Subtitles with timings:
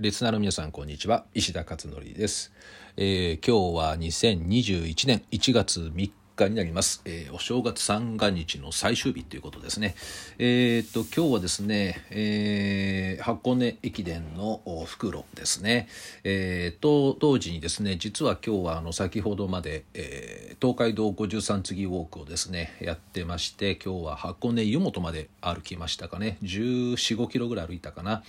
[0.00, 1.26] リスナーの皆さんこんにちは。
[1.34, 2.54] 石田勝則です、
[2.96, 9.94] えー、今日は2021年1月3日になります、えー、お正月三が日の最終日ということですね。
[10.38, 15.86] えー、っと今日はですね、えー、箱根駅伝の袋ですね。
[16.24, 26.38] えー、と当時にですね実は今日はあの先ほどまで、えー、東海道53次ウォークをですねやってまして今日は箱根湯本まで歩きましたかね。
[26.42, 28.22] 1 4 5キロぐらい歩いたかな。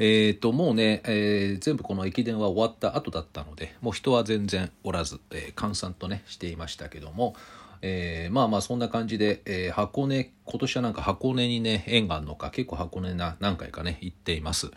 [0.00, 7.34] えー、ともうね、えー、全部この駅伝は終わった後だったのでもう人は全然おらず、えー、閑散とねしていましたけども、
[7.82, 14.70] えー、まあまあそんな感じで、えー、箱根今年はなんか箱根にね縁があるのか結構箱根な何回かね行っています。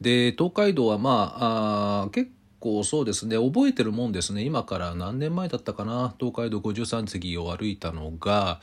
[0.00, 4.42] で東海道はまああ結構そうですね覚えてるもんですね。
[4.42, 8.60] 今から何年前だったかな東海道53次を歩いたのが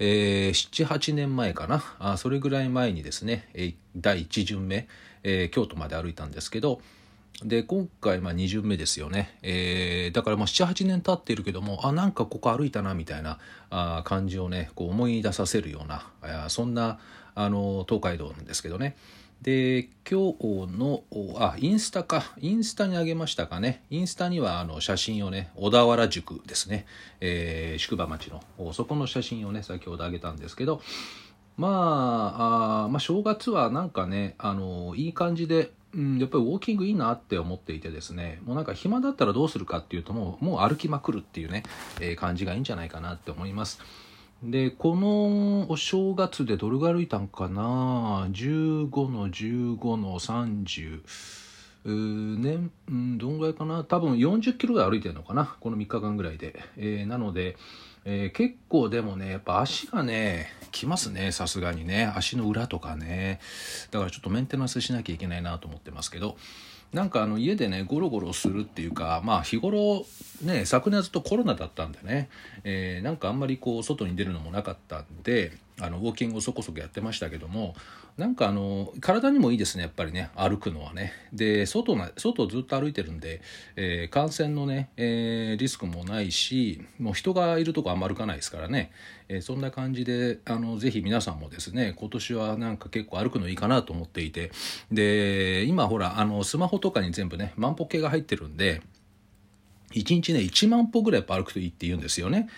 [0.00, 1.84] えー、78年前かな。
[1.98, 4.88] あそれぐらい前にですね、えー、第1巡目、
[5.22, 6.80] えー、京都まで歩いたんですけど
[7.44, 13.38] で今回まあ2巡目ですよね、えー、だから78年経っているけどもあなんかここ歩いたなみたいな
[13.70, 16.98] あ感じをねこう思い出させるようなあそんな
[17.34, 18.96] あの東海道なんですけどね。
[19.42, 21.02] で今日の
[21.38, 22.24] あインスタか。
[22.40, 23.82] インスタにあげましたかね。
[23.90, 26.86] インスタにはあの写真をね小田原宿ですね、
[27.20, 30.80] えー、宿場町のそこの写真をね先ほどあげたんですけど。
[31.56, 31.68] ま
[32.38, 38.40] ああまあ正月はなんかねあのいい感じでうん、やっぱりウォーキングいいなって思っていてですね。
[38.44, 41.64] もうなんか暇だったらどうするかっていうともうもう歩きまくるっていうね、
[42.00, 43.80] えー、感じがいいんじゃないかなって思います。
[44.42, 51.02] でこのお正月でどれぐらい歩いたんかな？15の15の30
[51.84, 53.84] 年、うん、どんぐらいかな？
[53.84, 55.56] 多分40キロぐらい歩いてるのかな？
[55.60, 57.56] この3日間ぐらいで、えー、なので
[58.04, 62.10] えー、結構でもねやっぱ足がねきますねさすがにね。
[62.16, 63.40] 足の裏とかね。
[63.90, 66.36] だからちょっとメンテナンスしなきゃいけないなと思ってますけど。
[66.92, 70.04] なんかあの家でねゴロゴロするっていうかまあ日頃
[70.42, 72.28] ね昨年はずっとコロナだったんでね、
[72.64, 77.74] えー、なんかあんまりこう外に出るのもなかったんであのウォーキングをそこそこやってましたけども
[78.16, 81.12] なんかあの体にもいいですねやっぱりね歩くのはね。
[81.32, 83.40] で外な外をずっと歩いてるんで、
[83.76, 88.90] えー、感染のね、えー、リスクもないしもう人がいるとこあんま歩かないですからね、
[89.32, 94.50] え、そんな感じであのぜひ皆さんもですね今年はなんか結構歩くのいいかなと思っていて
[94.90, 98.82] で今ほらあのスマホとかに全部ね万歩計が入ってるんで
[99.92, 102.48] 1日ね1万歩ぐらいやっぱ歩くといいって言うんですよね。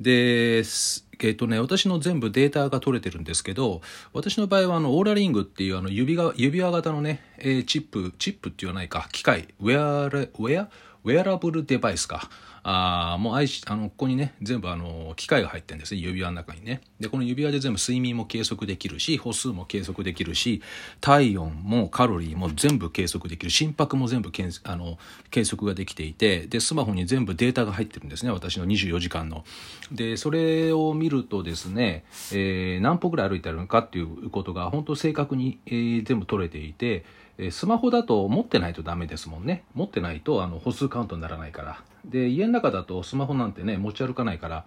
[0.00, 3.80] で、えっ、ー、とね、私の全部データが取れてるんですけど、
[4.12, 10.68] 私の場合はあのオーラリングっていうあの指が指輪型のね、えー、チップ、チップって言わないか、機械、ウェアウェア
[11.04, 12.28] ウェアラブルデバイスか。
[12.64, 13.40] あもうあ
[13.74, 16.00] のここにね全部あの機械が入ってるんですね。
[16.00, 16.80] 指輪の中にね。
[17.00, 20.62] でこの指輪で全部睡眠も計測できるし歩数も計測できるし
[21.00, 23.50] 体温もカロリーも全部計測できる。
[23.50, 24.96] 心拍も全部けんあの
[25.30, 28.30] 計測ができていてでスマホに全部データが入ってるんですね。
[28.30, 29.44] 私の24時間の。
[29.90, 37.04] でそれを見るとですね、えー、何歩ぐらい歩いてるのかっていうことが本当正確に、えー、全部取れていて
[37.50, 39.64] スマホだと持ってないとダメですもんね。
[39.74, 41.82] 持ってないとあの歩数カウントにならないから。
[42.04, 44.64] で家の中だとスマホなんてね持ち歩かないから、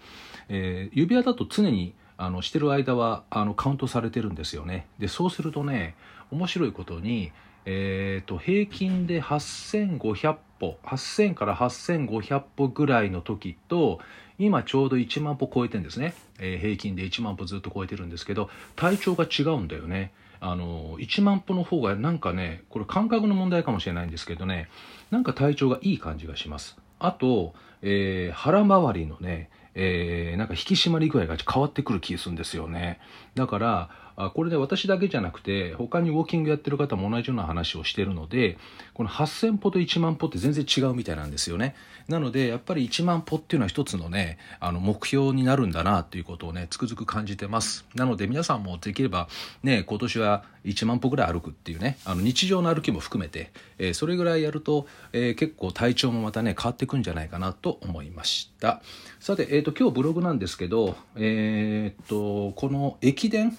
[0.47, 4.87] えー、指輪だと常にあのしてる間はあのカウントされてるんですよね。
[4.99, 5.95] でそうするとね
[6.31, 7.31] 面白いことに、
[7.65, 13.99] えーと、平均で8500歩8000から8500歩ぐらいの時と
[14.37, 20.11] 今ちょうど1万歩超えてんですね、えー、平均で1万歩ずっと超えてるんですけど体調が違うんだよね。
[20.41, 24.69] あの1万歩の方がなんかねこれ感覚の問題かもしれないんですけどね。
[25.09, 26.77] なんか体調がいい感じがします。
[26.99, 32.99] あと、えー、腹周りのね、えー、なんか引き締まり具合が変わってくる気がするんですよね。
[33.35, 38.57] だからあこれで私だけじゃなくて他にウォーキングやってる方も同じような話をしてるので
[38.93, 41.75] この8000歩と1万歩って全然違うみたいなんですよね。
[42.07, 47.85] なのでやっぱり1万歩っていうのは一つのねあの目標になるんだなっていうことをねつくづく感じてます。
[47.95, 49.27] なので皆さんもできれば
[49.63, 58.81] ね今年は1万歩ぐらい歩くっていうねあの日常の歩きも含めて、えー、それぐらいやると、えー、結構体調もまたね変わってくんじゃないかなと思いました。
[59.19, 63.57] さて、えーと、今日ブログなんですけどえっ、とこの駅伝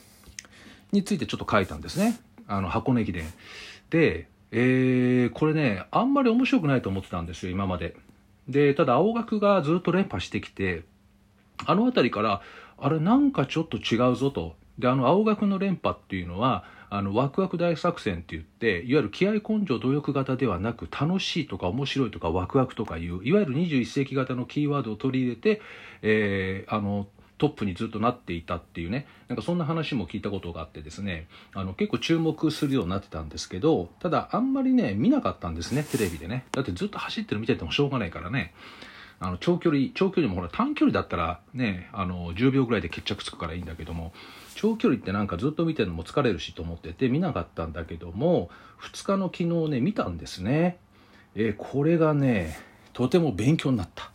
[0.97, 2.19] についてちょっと書いたんですね。
[2.49, 3.25] あの箱根駅伝。
[3.91, 7.97] で、えー、これねあんまり面白くないと思ってたんですよ今まで。
[8.49, 10.85] でただ青学がずっと連覇してきて
[11.65, 12.43] あの辺りから
[12.79, 14.57] あれなんかちょっと違うぞと。
[14.79, 25.61] であの青学の連覇っていうのはあのワクワク大作戦って言っていわゆる気合根性努力型ではなく楽しいとか面白いとかワクワクとかいういわゆる21世紀型のキーワードを取り入れて、
[26.03, 27.09] えー、あの
[27.39, 36.45] トップにずっとなっていたっていうねなんかそんな話も聞いたことがあってですねあの結構注目するようになってたんですけどただあんまりね見なかったんですねテレビでね。
[36.53, 38.55] だってずっと走ってる見ててもしょうがないからね。
[39.19, 44.13] あの長距離長距離もほら短距離だったらねあの10秒ぐらいで決着つくからいいんだけども
[44.57, 48.51] 長距離ってなんかずっと見てるのも疲れるしと思ってて見なかったんだけども
[48.83, 50.79] 2日の昨日ね見たんですね。
[51.35, 52.59] えー、これがね
[52.93, 54.11] とても勉強になった。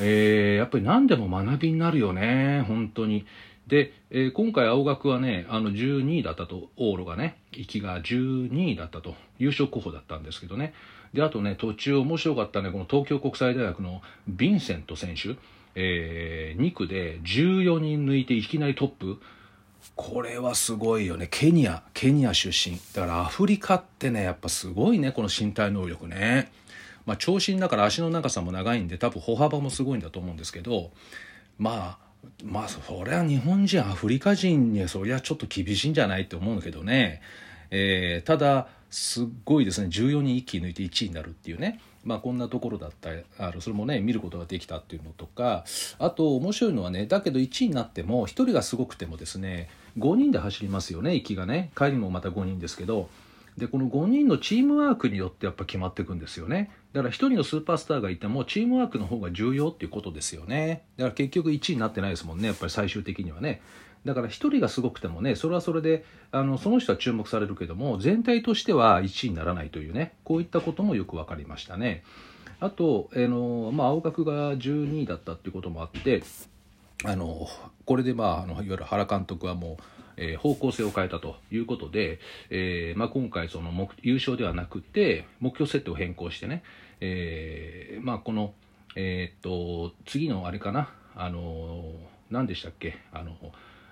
[0.00, 3.26] えー、やっぱり何でも学びになるよね本当に。
[3.66, 10.72] で、えー、今回青学はねあの12位だったと往路がね行きが12位だったと優勝候補だったんですけどね。
[11.12, 15.36] であとね途中面白かったねこの東京国際大学のヴィンセント選手、
[15.74, 19.20] えー、2区で14人抜いていきなりトップ。
[19.94, 21.28] これはすごいよね。
[21.30, 22.76] ケニアケニア出身。
[22.92, 26.50] だからアフリカってねやっぱすごいねこの身体能力ね。
[27.06, 30.90] まあ長身だから足の長さも長いんで多分歩幅もすごいんだと思うんですけど
[31.58, 32.06] まあ
[32.44, 37.22] まあそりゃ日本人アフリカ人にはそりゃちょっと厳しいんじゃないって思うんだけどね、
[37.70, 41.80] えー、ただすっごいですね14人一気に抜いて1位になるっていうね。
[42.04, 45.64] まあ、こんなところだったあのそれもね見ることができたっていうのとか
[45.98, 49.68] あと面白いのはねだけど1位になっても1人がすごくてもですね
[49.98, 51.72] 5人で走りますよね行きがね。
[51.76, 53.08] 帰りもまた5人ですけど
[53.56, 56.70] でこの5人のチームワークによってやっぱ決まっていくんですよね。
[56.92, 60.84] だから1人のスーパースターがいてもチームワークの方が重要っていうことですよね。
[60.96, 63.62] だから結局1位になってないですもんねやっぱり最終的にはね。
[64.04, 70.12] だから1人がすごくてもねそれはそれであのその人は注目されるけども全体としては1位にならないというね。
[70.24, 72.04] こういったこともよく分かりましたね。
[72.60, 76.22] あと、えー、のまあ、青学が12位だったっていうこともあって
[77.04, 77.46] あの
[77.84, 79.82] これで、まあ、あのいわゆる原監督はもう
[80.16, 82.18] えー、方向性を変えたということで、
[82.50, 86.62] えーまあ、今回その目優勝ではなくて目標設定を変更してね、
[87.00, 88.54] えーまあ、この、
[88.94, 91.84] えー、っと次のあれかなあの
[92.30, 93.36] 何でしたっけあの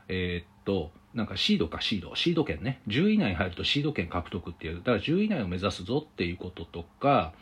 [0.09, 7.33] えー、っと、なんかシードかシード、シード権ね、10位以内に入るとシード権獲得っていう、だから10位以内を目指すぞっていうこととか、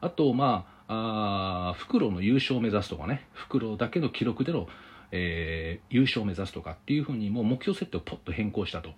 [0.00, 4.68] あと、まあ、あ袋の優勝を目指すとかね、袋だけの記録での、
[5.12, 8.90] えー、優勝を目指すとかっていうふうにもう目標設定をポッと変更したと。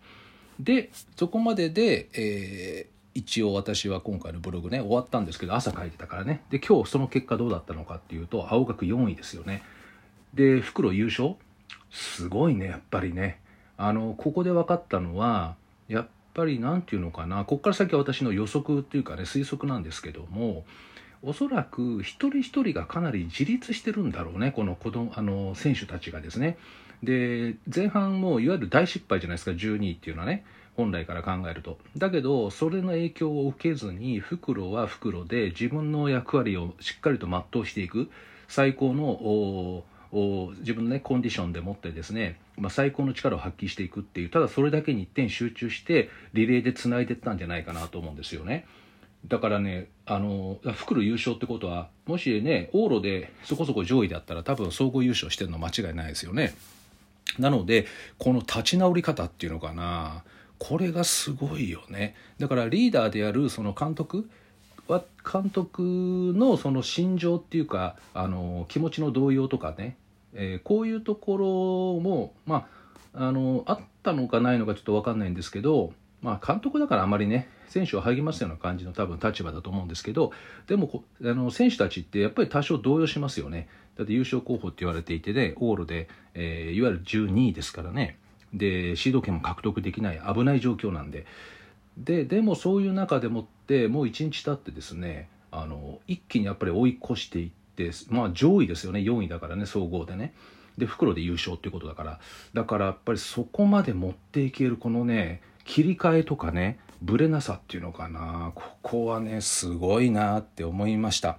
[0.61, 6.43] で、そこまでで、えー一応私は今回のブログね終わったんですけど朝書いてたからね。
[6.51, 9.63] で今日その結果どうだったのかっていうと青学4位ですよね。
[10.35, 11.35] で袋優勝？
[11.91, 13.39] すごいねやっぱりね。
[13.77, 15.57] あのここで分かったのは
[15.89, 17.45] やっぱり何て言うのかな。
[17.45, 20.65] ここから先は私の予測っていうかね推測なんですけども
[21.23, 26.59] おそらく一人一人がかなり自立してるんだろうねこの子供あの選手たちがですね。
[27.03, 30.45] で前半もいわゆる大失敗じゃないですか12位っていうのはね
[30.77, 31.79] 本来から考えると。
[31.97, 38.11] だけどそれの影響を受けずに袋は袋で自分の役割をしっかりと全うしていく。
[38.49, 39.85] 最高の
[40.61, 48.67] 自分の、ね、コンディションでもってですね、まあ、最高の力を発揮していくっていうただそれだけに一点集中してリレーでつないでいったんじゃないかなと思うんですよね。
[49.27, 56.55] だからね、あの、袋優勝ってことは、もしね、往路でそこそこ上位だったら多分総合優勝してるの間違いないですよね。
[57.39, 57.87] なので、
[58.19, 60.25] この立ち直り方っていうのかな、
[60.59, 62.15] これがすごいよね。
[62.39, 64.29] だからリーダーであるその監督、
[64.89, 65.83] は監督
[66.37, 69.97] のその心情っていうかあの気持ちの動揺とかね
[70.35, 72.67] えー、こういうところも、ま
[73.15, 75.93] あ、あのあったのかないのかちょっと分かんないんですけど、
[76.23, 80.33] まあ、監督だからあまりね選手を励ますような感じの多分立場だと思うんですけど
[80.67, 83.69] でもあの選手たちってやっぱり多少動揺しますよね。
[83.97, 88.19] だって優勝候補って言われていてね往路で、えー、いわゆる12位ですからね。
[88.53, 91.27] でシード権も獲得できない危ない状況なんで。
[91.97, 99.01] ででもそういう中でもってもう1日経ってですねあの一気にやっぱり追い越していって、まあ、上位ですよね。
[99.01, 100.35] 4位だからね総合でね。
[100.79, 102.21] で袋で優勝っていうことだから。
[102.55, 108.53] だからやっぱりそこまで持っていけるこのね切り替えとかねぶれなさっていうのかな。
[108.55, 111.39] ここはねすごいなって思いました、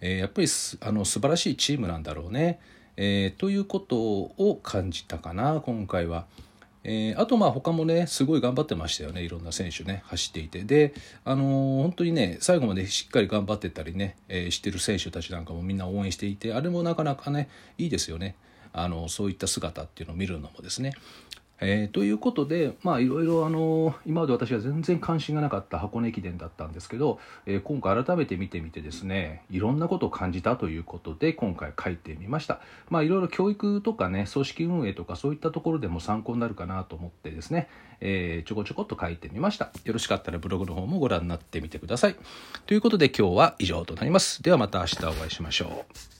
[0.00, 0.48] えー、やっぱり
[0.80, 2.60] あの素晴らしいチームなんだろうね、
[2.96, 6.26] えー、ということを感じたかな今回は。
[6.88, 9.22] えー、あとまあ他もねすごい頑張ってましたよね。
[9.22, 10.62] いろんな選手ね走っていて。
[10.62, 18.36] であのー、本当にね最後までしっかり頑張ってたりね、えー、してる選手たちなんかもみんな応援していてあれもなかなかねいいですよね。
[18.72, 20.92] あのそういった姿っていうのを見るのもですね。
[21.60, 32.60] えー、ということで、まあ、いろいろあの今まで私は全然関心がなかった箱根駅伝だったんですけど、えー、今回改めて見てみてですねいろんなことを感じたということで今回書いてみました、
[32.90, 37.68] まあ、いろいろ教育とかね組織運営とかそういったところでも参考になるかなと思ってですね、
[38.00, 39.70] えー、ちょこちょこっと書いてみました。
[39.84, 42.16] よろしかったらブログの方もご覧になってみてください。
[42.66, 44.42] ということで今日は以上となります。
[44.42, 46.15] ではまた明日お会いしましょう。